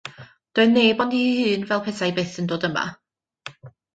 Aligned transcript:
Doedd 0.59 0.71
neb 0.77 1.03
ond 1.05 1.11
hi'i 1.17 1.43
hun 1.49 1.67
fel 1.73 1.83
petai 1.89 2.09
byth 2.21 2.39
yn 2.45 2.49
dod 2.53 2.67
yma. 2.71 2.87